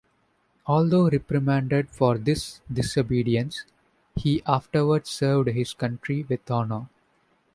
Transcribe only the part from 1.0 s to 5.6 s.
reprimanded for this disobedience, he afterward served